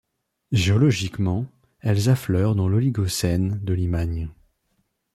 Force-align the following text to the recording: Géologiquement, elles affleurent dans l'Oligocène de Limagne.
Géologiquement, 0.51 1.45
elles 1.79 2.09
affleurent 2.09 2.55
dans 2.55 2.67
l'Oligocène 2.67 3.59
de 3.63 3.73
Limagne. 3.73 4.29